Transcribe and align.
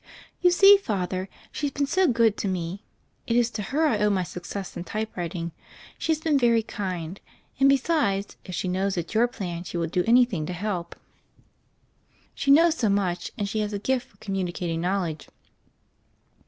"You 0.41 0.49
see. 0.49 0.77
Father, 0.77 1.29
she's 1.51 1.69
been 1.69 1.85
so 1.85 2.07
good 2.07 2.35
to 2.37 2.47
me. 2.47 2.81
It 3.27 3.35
is 3.35 3.51
to 3.51 3.61
her 3.61 3.85
I 3.85 3.99
owe 3.99 4.09
my 4.09 4.23
success 4.23 4.75
in 4.75 4.83
typewriting. 4.83 5.51
She 5.99 6.11
has 6.11 6.19
been 6.19 6.39
very 6.39 6.63
kind; 6.63 7.21
and, 7.59 7.69
besides, 7.69 8.35
if 8.43 8.55
she 8.55 8.67
knows 8.67 8.97
it's 8.97 9.13
your 9.13 9.27
plan 9.27 9.63
she 9.63 9.77
will 9.77 9.85
do 9.85 10.03
anything 10.07 10.47
to 10.47 10.53
help. 10.53 10.95
202 12.35 12.51
THE 12.51 12.57
FAIRY 12.57 12.67
OF 12.67 12.73
THE 12.73 12.79
SNOWS 12.79 12.81
She 12.81 12.87
knows 12.89 12.89
so 12.89 12.89
much, 12.89 13.31
and 13.37 13.47
she 13.47 13.59
has 13.59 13.73
a 13.73 13.77
gift 13.77 14.07
for 14.07 14.17
com 14.17 14.33
municating 14.33 14.79
knowledge." 14.79 15.27